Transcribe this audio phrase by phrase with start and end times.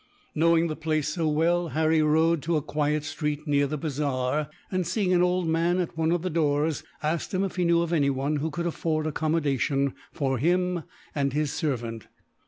[0.33, 4.87] Knowing the place so well, Harry rode to a quiet street near the bazaar and,
[4.87, 7.93] seeing an old man at one of the doors, asked him if he knew of
[7.93, 10.81] anyone who could afford accommodation for him
[11.13, 12.07] and his servant.